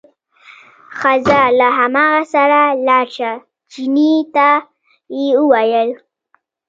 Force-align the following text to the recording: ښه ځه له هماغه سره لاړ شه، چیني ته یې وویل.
ښه 0.97 1.13
ځه 1.27 1.41
له 1.59 1.67
هماغه 1.77 2.23
سره 2.33 2.59
لاړ 2.87 3.05
شه، 3.17 3.31
چیني 3.71 4.13
ته 4.35 4.49
یې 5.17 5.27
وویل. 5.39 5.89